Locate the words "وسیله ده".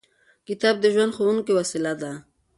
1.59-2.11